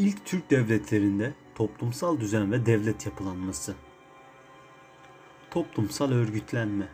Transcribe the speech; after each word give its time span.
İlk 0.00 0.26
Türk 0.26 0.50
devletlerinde 0.50 1.34
toplumsal 1.54 2.20
düzen 2.20 2.52
ve 2.52 2.66
devlet 2.66 3.06
yapılanması. 3.06 3.74
Toplumsal 5.50 6.12
örgütlenme. 6.12 6.88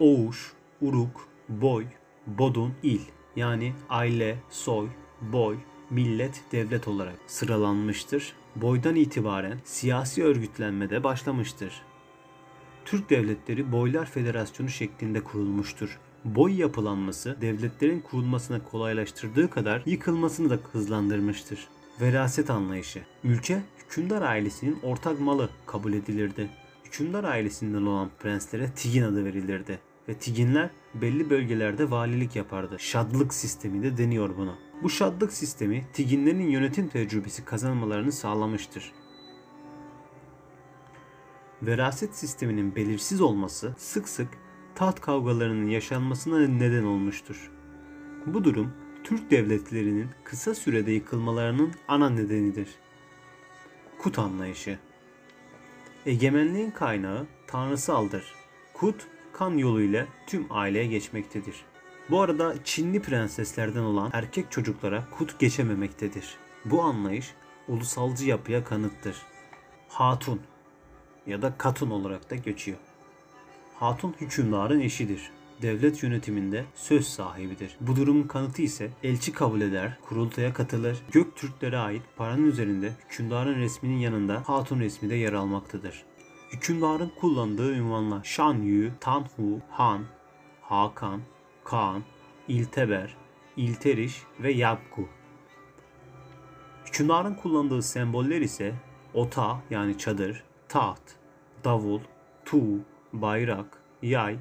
Oğuş, 0.00 0.52
Uruk, 0.80 1.28
Boy, 1.48 1.84
Bodun, 2.26 2.74
İl 2.82 3.00
yani 3.36 3.74
aile, 3.88 4.38
soy, 4.50 4.88
boy, 5.20 5.56
millet, 5.90 6.42
devlet 6.52 6.88
olarak 6.88 7.18
sıralanmıştır. 7.26 8.32
Boydan 8.56 8.96
itibaren 8.96 9.60
siyasi 9.64 10.24
örgütlenme 10.24 10.90
de 10.90 11.04
başlamıştır. 11.04 11.82
Türk 12.84 13.10
devletleri 13.10 13.72
Boylar 13.72 14.06
Federasyonu 14.06 14.70
şeklinde 14.70 15.24
kurulmuştur. 15.24 15.98
Boy 16.24 16.60
yapılanması 16.60 17.36
devletlerin 17.40 18.00
kurulmasına 18.00 18.64
kolaylaştırdığı 18.64 19.50
kadar 19.50 19.82
yıkılmasını 19.86 20.50
da 20.50 20.58
hızlandırmıştır. 20.72 21.68
Veraset 22.00 22.50
anlayışı. 22.50 23.02
Ülke 23.24 23.62
hükümdar 23.78 24.22
ailesinin 24.22 24.78
ortak 24.82 25.20
malı 25.20 25.50
kabul 25.66 25.92
edilirdi. 25.92 26.50
Hükümdar 26.84 27.24
ailesinden 27.24 27.82
olan 27.82 28.10
prenslere 28.20 28.70
Tigin 28.72 29.02
adı 29.02 29.24
verilirdi 29.24 29.78
ve 30.08 30.14
Tiginler 30.14 30.70
belli 30.94 31.30
bölgelerde 31.30 31.90
valilik 31.90 32.36
yapardı. 32.36 32.76
Şadlık 32.78 33.34
sistemi 33.34 33.82
de 33.82 33.96
deniyor 33.96 34.36
buna. 34.36 34.54
Bu 34.82 34.90
şadlık 34.90 35.32
sistemi 35.32 35.86
Tiginlerin 35.92 36.50
yönetim 36.50 36.88
tecrübesi 36.88 37.44
kazanmalarını 37.44 38.12
sağlamıştır. 38.12 38.92
Veraset 41.62 42.16
sisteminin 42.16 42.76
belirsiz 42.76 43.20
olması 43.20 43.74
sık 43.78 44.08
sık 44.08 44.28
taht 44.74 45.00
kavgalarının 45.00 45.68
yaşanmasına 45.68 46.38
neden 46.38 46.84
olmuştur. 46.84 47.50
Bu 48.26 48.44
durum 48.44 48.72
Türk 49.08 49.30
devletlerinin 49.30 50.08
kısa 50.24 50.54
sürede 50.54 50.92
yıkılmalarının 50.92 51.72
ana 51.88 52.10
nedenidir. 52.10 52.68
Kut 53.98 54.18
anlayışı 54.18 54.78
Egemenliğin 56.06 56.70
kaynağı 56.70 57.26
tanrısaldır. 57.46 58.34
Kut 58.74 59.06
kan 59.32 59.58
yoluyla 59.58 60.06
tüm 60.26 60.46
aileye 60.50 60.86
geçmektedir. 60.86 61.54
Bu 62.10 62.20
arada 62.20 62.54
Çinli 62.64 63.02
prenseslerden 63.02 63.82
olan 63.82 64.10
erkek 64.12 64.50
çocuklara 64.50 65.04
kut 65.10 65.38
geçememektedir. 65.38 66.36
Bu 66.64 66.82
anlayış 66.82 67.34
ulusalcı 67.68 68.26
yapıya 68.26 68.64
kanıttır. 68.64 69.16
Hatun 69.88 70.40
ya 71.26 71.42
da 71.42 71.54
katun 71.58 71.90
olarak 71.90 72.30
da 72.30 72.34
geçiyor. 72.34 72.78
Hatun 73.74 74.14
hükümdarın 74.20 74.80
eşidir. 74.80 75.30
Devlet 75.62 76.02
yönetiminde 76.02 76.64
söz 76.74 77.06
sahibidir. 77.06 77.76
Bu 77.80 77.96
durumun 77.96 78.22
kanıtı 78.22 78.62
ise 78.62 78.90
elçi 79.02 79.32
kabul 79.32 79.60
eder, 79.60 79.98
kurultaya 80.08 80.52
katılır. 80.52 80.98
Göktürklere 81.12 81.78
ait 81.78 82.02
paranın 82.16 82.46
üzerinde 82.46 82.92
hükümdarın 83.04 83.60
resminin 83.60 83.98
yanında 83.98 84.42
hatun 84.46 84.80
resmi 84.80 85.10
de 85.10 85.14
yer 85.14 85.32
almaktadır. 85.32 86.04
Hükümdarın 86.52 87.12
kullandığı 87.20 87.72
ünvanlar 87.72 88.24
Shan 88.24 88.54
Yu, 88.54 88.90
Tan 89.00 89.26
Hu, 89.36 89.60
Han, 89.70 90.02
Hakan, 90.62 91.20
Kaan, 91.64 92.02
İlteber, 92.48 93.16
İlteriş 93.56 94.22
ve 94.40 94.52
Yapku. 94.52 95.08
Hükümdarın 96.86 97.34
kullandığı 97.34 97.82
semboller 97.82 98.40
ise 98.40 98.74
ota 99.14 99.62
yani 99.70 99.98
çadır, 99.98 100.44
taht, 100.68 101.02
davul, 101.64 102.00
tuğ, 102.44 102.80
bayrak, 103.12 103.82
yay, 104.02 104.36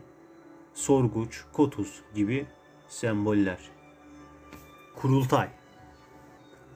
sorguç, 0.78 1.44
kotus 1.54 1.90
gibi 2.16 2.46
semboller. 2.88 3.60
Kurultay 4.96 5.50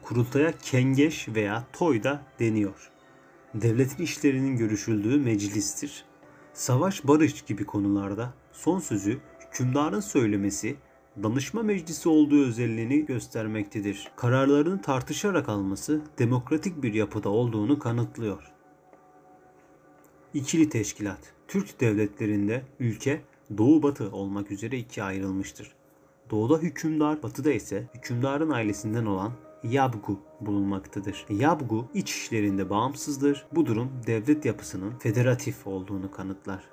Kurultaya 0.02 0.52
kengeş 0.62 1.28
veya 1.28 1.64
toy 1.72 2.02
da 2.02 2.22
deniyor. 2.38 2.90
Devletin 3.54 4.04
işlerinin 4.04 4.56
görüşüldüğü 4.56 5.18
meclistir. 5.18 6.04
Savaş 6.54 7.04
barış 7.04 7.42
gibi 7.42 7.64
konularda 7.64 8.34
son 8.52 8.78
sözü 8.78 9.20
hükümdarın 9.40 10.00
söylemesi 10.00 10.76
danışma 11.22 11.62
meclisi 11.62 12.08
olduğu 12.08 12.44
özelliğini 12.46 13.06
göstermektedir. 13.06 14.10
Kararlarını 14.16 14.82
tartışarak 14.82 15.48
alması 15.48 16.00
demokratik 16.18 16.82
bir 16.82 16.94
yapıda 16.94 17.28
olduğunu 17.28 17.78
kanıtlıyor. 17.78 18.52
İkili 20.34 20.68
teşkilat. 20.68 21.32
Türk 21.48 21.80
devletlerinde 21.80 22.62
ülke 22.80 23.22
doğu 23.58 23.82
batı 23.82 24.10
olmak 24.10 24.50
üzere 24.50 24.78
ikiye 24.78 25.06
ayrılmıştır. 25.06 25.72
Doğuda 26.30 26.58
hükümdar, 26.58 27.22
batıda 27.22 27.52
ise 27.52 27.88
hükümdarın 27.94 28.50
ailesinden 28.50 29.06
olan 29.06 29.32
Yabgu 29.62 30.20
bulunmaktadır. 30.40 31.26
Yabgu 31.30 31.86
iç 31.94 32.10
işlerinde 32.10 32.70
bağımsızdır. 32.70 33.46
Bu 33.54 33.66
durum 33.66 33.88
devlet 34.06 34.44
yapısının 34.44 34.98
federatif 34.98 35.66
olduğunu 35.66 36.10
kanıtlar. 36.10 36.64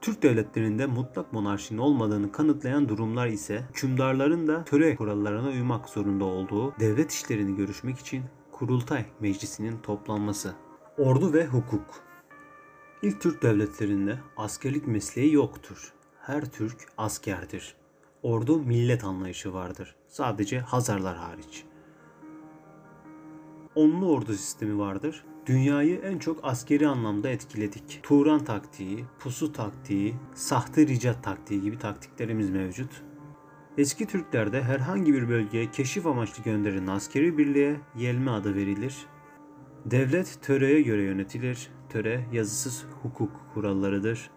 Türk 0.00 0.22
devletlerinde 0.22 0.86
mutlak 0.86 1.32
monarşinin 1.32 1.78
olmadığını 1.78 2.32
kanıtlayan 2.32 2.88
durumlar 2.88 3.26
ise 3.26 3.64
hükümdarların 3.70 4.48
da 4.48 4.64
töre 4.64 4.96
kurallarına 4.96 5.48
uymak 5.48 5.88
zorunda 5.88 6.24
olduğu 6.24 6.74
devlet 6.80 7.12
işlerini 7.12 7.56
görüşmek 7.56 7.98
için 7.98 8.22
Kurultay 8.52 9.04
Meclisi'nin 9.20 9.78
toplanması. 9.78 10.54
Ordu 10.98 11.32
ve 11.32 11.46
hukuk 11.46 12.09
İlk 13.02 13.20
Türk 13.20 13.42
devletlerinde 13.42 14.18
askerlik 14.36 14.86
mesleği 14.86 15.32
yoktur. 15.32 15.92
Her 16.20 16.44
Türk 16.44 16.76
askerdir. 16.98 17.74
Ordu 18.22 18.58
millet 18.58 19.04
anlayışı 19.04 19.52
vardır. 19.52 19.94
Sadece 20.08 20.60
Hazarlar 20.60 21.16
hariç. 21.16 21.64
Onlu 23.74 24.12
ordu 24.12 24.32
sistemi 24.32 24.78
vardır. 24.78 25.24
Dünyayı 25.46 25.98
en 25.98 26.18
çok 26.18 26.40
askeri 26.42 26.88
anlamda 26.88 27.28
etkiledik. 27.28 28.00
Turan 28.02 28.44
taktiği, 28.44 29.04
pusu 29.18 29.52
taktiği, 29.52 30.14
sahte 30.34 30.86
ricat 30.86 31.24
taktiği 31.24 31.60
gibi 31.62 31.78
taktiklerimiz 31.78 32.50
mevcut. 32.50 33.02
Eski 33.78 34.06
Türklerde 34.06 34.62
herhangi 34.62 35.14
bir 35.14 35.28
bölgeye 35.28 35.70
keşif 35.70 36.06
amaçlı 36.06 36.42
gönderilen 36.42 36.86
askeri 36.86 37.38
birliğe 37.38 37.80
yelme 37.96 38.30
adı 38.30 38.54
verilir. 38.54 38.96
Devlet 39.86 40.42
töreye 40.42 40.82
göre 40.82 41.02
yönetilir. 41.02 41.70
Töre 41.90 42.26
yazısız 42.32 42.84
hukuk 43.02 43.30
kurallarıdır. 43.54 44.30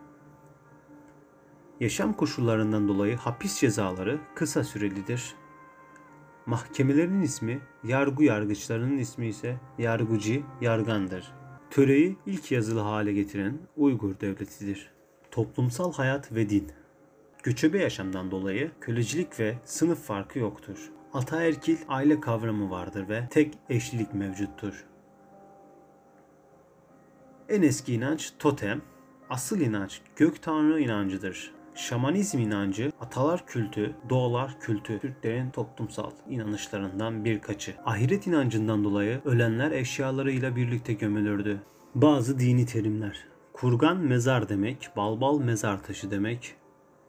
Yaşam 1.79 2.13
koşullarından 2.13 2.87
dolayı 2.87 3.17
hapis 3.17 3.59
cezaları 3.59 4.19
kısa 4.35 4.63
sürelidir. 4.63 5.35
Mahkemelerin 6.45 7.21
ismi, 7.21 7.59
yargı 7.83 8.23
yargıçlarının 8.23 8.97
ismi 8.97 9.27
ise 9.27 9.59
yargıcı, 9.77 10.43
yargandır. 10.61 11.33
Töreyi 11.69 12.17
ilk 12.25 12.51
yazılı 12.51 12.79
hale 12.79 13.13
getiren 13.13 13.57
Uygur 13.77 14.19
devletidir. 14.19 14.91
Toplumsal 15.31 15.93
hayat 15.93 16.31
ve 16.31 16.49
din. 16.49 16.71
Göçebe 17.43 17.79
yaşamdan 17.79 18.31
dolayı 18.31 18.71
kölecilik 18.81 19.39
ve 19.39 19.55
sınıf 19.65 20.03
farkı 20.03 20.39
yoktur. 20.39 20.91
Ataerkil 21.13 21.77
aile 21.87 22.19
kavramı 22.19 22.69
vardır 22.69 23.09
ve 23.09 23.27
tek 23.29 23.53
eşlilik 23.69 24.13
mevcuttur. 24.13 24.85
En 27.49 27.61
eski 27.61 27.93
inanç 27.93 28.31
totem, 28.39 28.81
asıl 29.29 29.59
inanç 29.59 30.01
gök 30.15 30.41
tanrı 30.41 30.79
inancıdır. 30.79 31.51
Şamanizm 31.75 32.39
inancı, 32.39 32.91
atalar 33.01 33.45
kültü, 33.45 33.95
doğalar 34.09 34.59
kültü 34.59 34.99
Türklerin 34.99 35.49
toplumsal 35.49 36.11
inanışlarından 36.29 37.25
birkaçı. 37.25 37.75
Ahiret 37.85 38.27
inancından 38.27 38.83
dolayı 38.83 39.21
ölenler 39.25 39.71
eşyalarıyla 39.71 40.55
birlikte 40.55 40.93
gömülürdü. 40.93 41.61
Bazı 41.95 42.39
dini 42.39 42.65
terimler. 42.65 43.27
Kurgan 43.53 43.97
mezar 43.97 44.49
demek, 44.49 44.89
balbal 44.95 45.39
mezar 45.39 45.83
taşı 45.83 46.11
demek. 46.11 46.55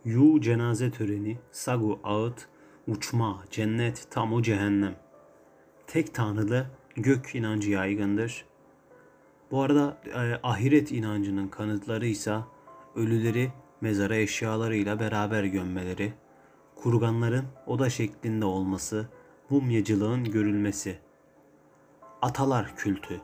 Yu 0.05 0.41
cenaze 0.41 0.91
töreni, 0.91 1.39
sagu 1.51 2.01
ağıt, 2.05 2.49
uçma, 2.89 3.45
cennet, 3.51 4.07
tamu 4.11 4.43
cehennem. 4.43 4.97
Tek 5.87 6.15
tanrılı 6.15 6.67
gök 6.97 7.35
inancı 7.35 7.71
yaygındır. 7.71 8.45
Bu 9.55 9.63
arada 9.63 9.99
e, 10.07 10.41
ahiret 10.43 10.93
inancının 10.93 11.49
kanıtları 11.49 12.07
ise 12.07 12.37
ölüleri 12.95 13.53
mezara 13.81 14.17
eşyalarıyla 14.17 15.01
beraber 15.01 15.45
gömmeleri, 15.45 16.13
kurganların 16.75 17.45
oda 17.67 17.91
şeklinde 17.91 18.45
olması, 18.45 19.09
mumyacılığın 19.51 20.25
görülmesi. 20.25 20.99
Atalar 22.23 22.77
kültü 22.77 23.21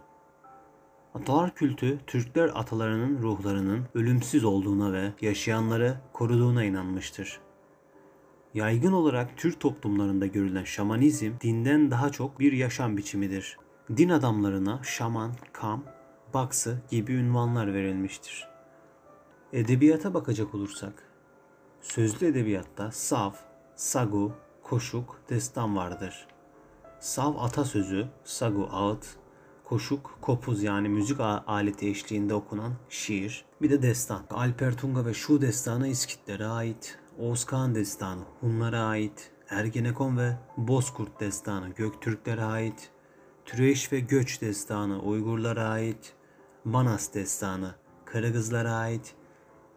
Atalar 1.15 1.55
kültü, 1.55 1.99
Türkler 2.07 2.51
atalarının 2.55 3.23
ruhlarının 3.23 3.87
ölümsüz 3.95 4.45
olduğuna 4.45 4.93
ve 4.93 5.13
yaşayanları 5.21 5.97
koruduğuna 6.13 6.65
inanmıştır. 6.65 7.41
Yaygın 8.55 8.93
olarak 8.93 9.37
Türk 9.37 9.61
toplumlarında 9.61 10.27
görülen 10.27 10.65
şamanizm 10.65 11.33
dinden 11.41 11.91
daha 11.91 12.11
çok 12.11 12.41
bir 12.41 12.53
yaşam 12.53 12.97
biçimidir. 12.97 13.59
Din 13.97 14.09
adamlarına 14.09 14.81
şaman, 14.83 15.33
kam, 15.53 15.85
baksı 16.35 16.79
gibi 16.91 17.13
ünvanlar 17.13 17.75
verilmiştir. 17.75 18.49
Edebiyata 19.53 20.15
bakacak 20.15 20.55
olursak, 20.55 21.03
sözlü 21.81 22.27
edebiyatta 22.27 22.91
saf, 22.91 23.39
sagu, 23.77 24.33
koşuk, 24.63 25.21
destan 25.29 25.77
vardır. 25.77 26.27
Sav 27.01 27.35
atasözü, 27.37 28.09
sagu 28.25 28.69
ağıt, 28.73 29.07
koşuk, 29.65 30.19
kopuz 30.21 30.63
yani 30.63 30.89
müzik 30.89 31.21
aleti 31.21 31.89
eşliğinde 31.89 32.35
okunan 32.35 32.73
şiir, 32.89 33.45
bir 33.63 33.71
de 33.71 33.83
destan. 33.83 34.23
Alper 34.31 34.77
Tunga 34.77 35.07
ve 35.07 35.15
Şu 35.15 35.41
destanı 35.41 35.89
İskitlere 35.89 36.47
ait, 36.47 36.99
Oğuz 37.19 37.47
destanı 37.53 38.23
Hunlara 38.41 38.81
ait, 38.81 39.33
Ergenekon 39.51 40.19
ve 40.19 40.37
Bozkurt 40.57 41.21
destanı 41.21 41.69
Göktürklere 41.69 42.45
ait, 42.45 42.91
Türeş 43.45 43.93
ve 43.93 44.01
Göç 44.01 44.41
destanı 44.41 45.03
Uygurlara 45.03 45.69
ait, 45.69 46.15
Manas 46.65 47.15
destanı 47.15 47.75
Karagızlara 48.05 48.73
ait, 48.73 49.15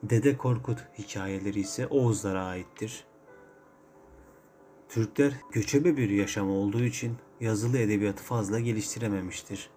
Dede 0.04 0.38
Korkut 0.38 0.80
hikayeleri 0.98 1.60
ise 1.60 1.88
Oğuzlara 1.88 2.46
aittir. 2.46 3.04
Türkler 4.90 5.34
göçebe 5.52 5.98
bir 5.98 6.10
yaşam 6.10 6.50
olduğu 6.50 6.84
için 6.84 7.18
yazılı 7.40 7.78
edebiyatı 7.78 8.24
fazla 8.24 8.60
geliştirememiştir. 8.60 9.70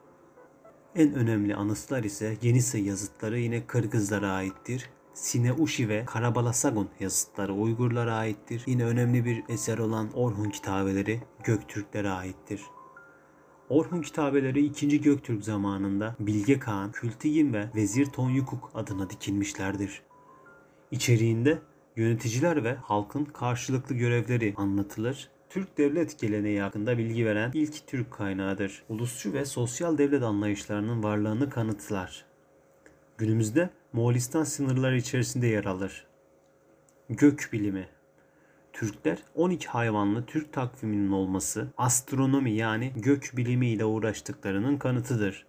En 0.94 1.14
önemli 1.14 1.54
anıtlar 1.56 2.04
ise 2.04 2.36
Yenise 2.42 2.78
yazıtları 2.78 3.38
yine 3.38 3.66
Kırgızlara 3.66 4.30
aittir. 4.32 4.90
Sineuşi 5.14 5.88
ve 5.88 6.04
Karabalasagun 6.04 6.88
yazıtları 7.00 7.54
Uygurlara 7.54 8.14
aittir. 8.14 8.62
Yine 8.66 8.84
önemli 8.84 9.24
bir 9.24 9.44
eser 9.48 9.78
olan 9.78 10.12
Orhun 10.12 10.50
kitabeleri 10.50 11.22
Göktürklere 11.44 12.10
aittir. 12.10 12.60
Orhun 13.68 14.02
kitabeleri 14.02 14.64
2. 14.64 15.00
Göktürk 15.00 15.44
zamanında 15.44 16.16
Bilge 16.20 16.58
Kağan, 16.58 16.92
Kültigin 16.92 17.52
ve 17.52 17.68
Vezir 17.74 18.06
Tonyukuk 18.06 18.70
adına 18.74 19.10
dikilmişlerdir. 19.10 20.02
İçeriğinde 20.90 21.58
yöneticiler 21.96 22.64
ve 22.64 22.74
halkın 22.74 23.24
karşılıklı 23.24 23.94
görevleri 23.94 24.54
anlatılır. 24.56 25.30
Türk 25.50 25.78
devlet 25.78 26.18
geleneği 26.18 26.60
hakkında 26.60 26.98
bilgi 26.98 27.26
veren 27.26 27.50
ilk 27.54 27.86
Türk 27.86 28.10
kaynağıdır. 28.10 28.82
Ulusçu 28.88 29.32
ve 29.32 29.44
sosyal 29.44 29.98
devlet 29.98 30.22
anlayışlarının 30.22 31.02
varlığını 31.02 31.50
kanıtlar. 31.50 32.24
Günümüzde 33.18 33.70
Moğolistan 33.92 34.44
sınırları 34.44 34.96
içerisinde 34.96 35.46
yer 35.46 35.64
alır. 35.64 36.06
Gök 37.08 37.48
bilimi 37.52 37.88
Türkler 38.76 39.18
12 39.34 39.68
hayvanlı 39.68 40.26
Türk 40.26 40.52
takviminin 40.52 41.10
olması 41.10 41.68
astronomi 41.76 42.52
yani 42.52 42.92
gök 42.96 43.32
bilimi 43.36 43.68
ile 43.68 43.84
uğraştıklarının 43.84 44.76
kanıtıdır. 44.76 45.46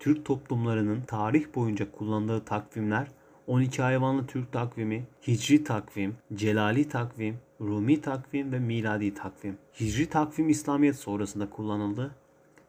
Türk 0.00 0.24
toplumlarının 0.24 1.00
tarih 1.00 1.44
boyunca 1.54 1.92
kullandığı 1.92 2.44
takvimler 2.44 3.08
12 3.46 3.82
hayvanlı 3.82 4.26
Türk 4.26 4.52
takvimi, 4.52 5.04
Hicri 5.26 5.64
takvim, 5.64 6.16
Celali 6.34 6.88
takvim, 6.88 7.38
Rumi 7.60 8.00
takvim 8.00 8.52
ve 8.52 8.58
miladi 8.58 9.14
takvim. 9.14 9.58
Hicri 9.80 10.08
takvim 10.08 10.48
İslamiyet 10.48 10.96
sonrasında 10.96 11.50
kullanıldı. 11.50 12.14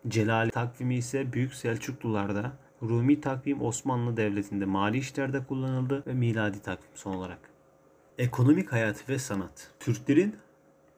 Celali 0.07 0.51
takvimi 0.51 0.95
ise 0.95 1.33
Büyük 1.33 1.53
Selçuklularda, 1.53 2.51
Rumi 2.83 3.21
takvim 3.21 3.61
Osmanlı 3.61 4.17
Devleti'nde 4.17 4.65
mali 4.65 4.97
işlerde 4.97 5.43
kullanıldı 5.43 6.03
ve 6.07 6.13
miladi 6.13 6.59
takvim 6.61 6.91
son 6.95 7.13
olarak. 7.13 7.54
Ekonomik 8.17 8.71
hayat 8.71 9.09
ve 9.09 9.19
sanat. 9.19 9.71
Türklerin 9.79 10.35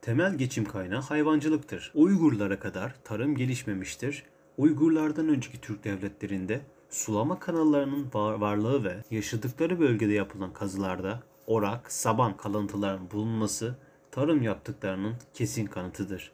temel 0.02 0.36
geçim 0.36 0.66
kaynağı 0.66 1.02
hayvancılıktır. 1.02 1.92
Uygurlara 1.96 2.60
kadar 2.60 2.96
tarım 3.04 3.36
gelişmemiştir. 3.36 4.24
Uygurlardan 4.58 5.28
önceki 5.28 5.62
Türk 5.62 5.84
devletlerinde 5.84 6.62
sulama 6.90 7.40
kanallarının 7.40 8.08
var 8.14 8.34
varlığı 8.34 8.84
ve 8.84 9.04
yaşadıkları 9.12 9.80
bölgede 9.80 10.14
yapılan 10.14 10.54
kazılarda 10.54 11.24
orak, 11.48 11.92
saban 11.92 12.38
kalıntılarının 12.38 13.12
bulunması 13.12 13.76
tarım 14.12 14.42
yaptıklarının 14.42 15.16
kesin 15.34 15.66
kanıtıdır. 15.66 16.32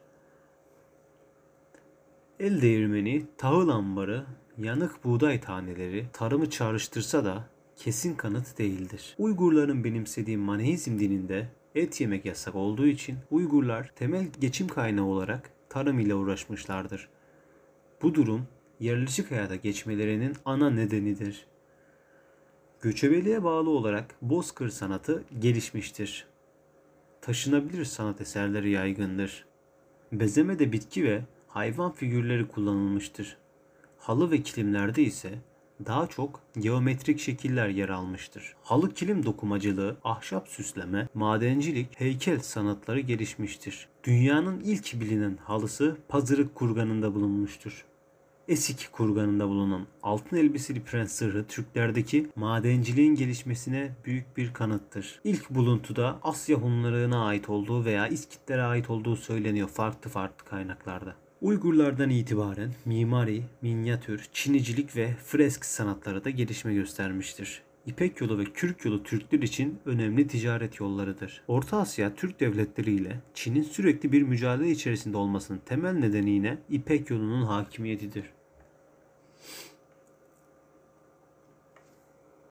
El 2.40 2.62
değirmeni, 2.62 3.26
tahıl 3.38 3.70
ambarı, 3.70 4.26
yanık 4.58 5.04
buğday 5.04 5.42
taneleri 5.42 6.06
tarımı 6.14 6.50
çağrıştırsa 6.50 7.26
da 7.26 7.53
kesin 7.76 8.16
kanıt 8.16 8.58
değildir. 8.58 9.16
Uygurların 9.18 9.84
benimsediği 9.84 10.38
Maneizm 10.38 11.00
dininde 11.00 11.48
et 11.76 12.02
yemek 12.02 12.26
yasak 12.26 12.56
olduğu 12.56 12.88
için 12.88 13.18
Uygurlar 13.32 13.92
temel 13.96 14.26
geçim 14.42 14.68
kaynağı 14.68 15.06
olarak 15.06 15.50
tarım 15.70 16.00
ile 16.00 16.16
uğraşmışlardır. 16.16 17.10
Bu 18.02 18.16
durum 18.16 18.48
yerleşik 18.80 19.32
hayata 19.32 19.56
geçmelerinin 19.56 20.36
ana 20.46 20.70
nedenidir. 20.70 21.46
Göçebeliğe 22.82 23.44
bağlı 23.44 23.70
olarak 23.70 24.16
bozkır 24.22 24.70
sanatı 24.70 25.24
gelişmiştir. 25.40 26.28
Taşınabilir 27.22 27.86
sanat 27.86 28.22
eserleri 28.22 28.72
yaygındır. 28.72 29.46
Bezemede 30.12 30.72
bitki 30.72 31.04
ve 31.04 31.22
hayvan 31.48 31.92
figürleri 31.92 32.48
kullanılmıştır. 32.48 33.38
Halı 33.98 34.32
ve 34.32 34.42
kilimlerde 34.42 35.04
ise 35.04 35.30
daha 35.86 36.08
çok 36.08 36.40
geometrik 36.60 37.20
şekiller 37.20 37.68
yer 37.68 37.90
almıştır. 37.90 38.56
Halı 38.64 38.94
kilim 38.94 39.26
dokumacılığı, 39.26 39.98
ahşap 40.04 40.48
süsleme, 40.48 41.08
madencilik, 41.14 42.00
heykel 42.00 42.40
sanatları 42.40 43.00
gelişmiştir. 43.00 43.88
Dünyanın 44.04 44.60
ilk 44.60 45.02
bilinen 45.02 45.38
halısı 45.38 45.98
Pazırık 46.10 46.56
kurganında 46.56 47.16
bulunmuştur. 47.16 47.86
Esik 48.48 48.90
kurganında 48.92 49.48
bulunan 49.48 49.88
altın 50.04 50.38
elbiseli 50.38 50.84
prens 50.84 51.12
sırrı 51.12 51.46
Türklerdeki 51.48 52.28
madenciliğin 52.36 53.16
gelişmesine 53.16 53.92
büyük 54.06 54.38
bir 54.38 54.54
kanıttır. 54.54 55.20
İlk 55.24 55.50
buluntuda 55.50 56.20
Asya 56.24 56.58
Hunlarına 56.58 57.26
ait 57.26 57.50
olduğu 57.50 57.86
veya 57.86 58.08
İskitlere 58.08 58.62
ait 58.62 58.90
olduğu 58.90 59.16
söyleniyor 59.16 59.68
farklı 59.68 60.10
farklı 60.10 60.46
kaynaklarda. 60.46 61.16
Uygurlardan 61.44 62.10
itibaren 62.10 62.72
mimari, 62.86 63.44
minyatür, 63.62 64.28
çinicilik 64.34 64.96
ve 64.96 65.16
fresk 65.26 65.66
sanatları 65.66 66.24
da 66.24 66.30
gelişme 66.30 66.74
göstermiştir. 66.74 67.62
İpek 67.86 68.22
yolu 68.22 68.38
ve 68.38 68.44
Kürk 68.44 68.86
yolu 68.86 69.04
Türkler 69.04 69.40
için 69.40 69.80
önemli 69.86 70.28
ticaret 70.28 70.80
yollarıdır. 70.80 71.44
Orta 71.48 71.78
Asya 71.78 72.16
Türk 72.16 72.40
devletleri 72.40 72.92
ile 72.92 73.20
Çin'in 73.34 73.62
sürekli 73.64 74.12
bir 74.12 74.22
mücadele 74.22 74.72
içerisinde 74.72 75.18
olmasının 75.18 75.62
temel 75.66 75.94
nedeni 75.94 76.30
yine 76.30 76.58
İpek 76.70 77.10
yolunun 77.10 77.44
hakimiyetidir. 77.44 78.26